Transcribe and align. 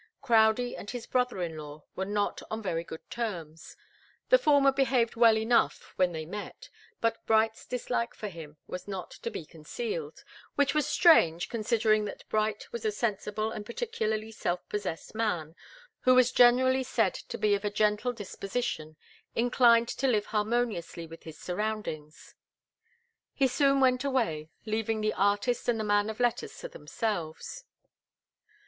Crowdie 0.23 0.75
and 0.75 0.89
his 0.89 1.05
brother 1.05 1.43
in 1.43 1.55
law 1.59 1.83
were 1.95 2.05
not 2.07 2.41
on 2.49 2.59
very 2.59 2.83
good 2.83 3.07
terms. 3.11 3.77
The 4.29 4.39
former 4.39 4.71
behaved 4.71 5.15
well 5.15 5.37
enough 5.37 5.93
when 5.95 6.11
they 6.11 6.25
met, 6.25 6.69
but 7.01 7.23
Bright's 7.27 7.67
dislike 7.67 8.15
for 8.15 8.27
him 8.27 8.57
was 8.65 8.87
not 8.87 9.11
to 9.11 9.29
be 9.29 9.45
concealed 9.45 10.23
which 10.55 10.73
was 10.73 10.87
strange, 10.87 11.49
considering 11.49 12.05
that 12.05 12.27
Bright 12.29 12.67
was 12.73 12.83
a 12.83 12.91
sensible 12.91 13.51
and 13.51 13.63
particularly 13.63 14.31
self 14.31 14.67
possessed 14.69 15.13
man, 15.13 15.55
who 15.99 16.15
was 16.15 16.31
generally 16.31 16.81
said 16.81 17.13
to 17.13 17.37
be 17.37 17.53
of 17.53 17.63
a 17.63 17.69
gentle 17.69 18.11
disposition, 18.11 18.95
inclined 19.35 19.89
to 19.89 20.07
live 20.07 20.25
harmoniously 20.33 21.05
with 21.05 21.25
his 21.25 21.37
surroundings. 21.37 22.33
He 23.35 23.47
soon 23.47 23.79
went 23.79 24.03
away, 24.03 24.49
leaving 24.65 25.01
the 25.01 25.13
artist 25.13 25.69
and 25.69 25.79
the 25.79 25.83
man 25.83 26.09
of 26.09 26.19
letters 26.19 26.57
to 26.57 26.67
themselves. 26.69 27.65